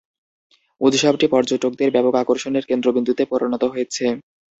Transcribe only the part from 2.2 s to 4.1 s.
আকর্ষণের কেন্দ্রবিন্দুতে পরিণত হয়েছে।